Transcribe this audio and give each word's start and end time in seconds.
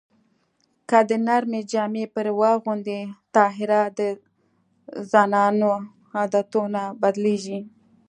که 0.89 0.97
د 1.09 1.11
نر 1.27 1.43
جامې 1.71 2.05
پرې 2.13 2.31
واغوندې 2.39 2.99
طاهره 3.35 3.81
د 3.97 3.99
زنانو 5.11 5.71
عادتونه 6.17 6.65
نه 6.89 6.97
بدلېږي 7.01 7.59